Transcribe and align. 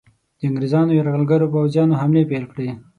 د 0.39 0.41
انګریزانو 0.49 0.97
یرغلګرو 0.99 1.51
پوځیانو 1.53 1.99
حملې 2.01 2.23
پیل 2.31 2.45
کړې. 2.53 2.69